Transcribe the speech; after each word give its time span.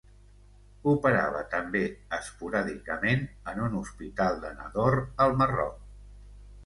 Operava 0.93 1.41
també 1.51 1.81
esporàdicament 2.17 3.21
en 3.53 3.61
un 3.67 3.79
hospital 3.81 4.43
de 4.47 4.55
Nador, 4.59 4.99
al 5.27 5.37
Marroc. 5.43 5.81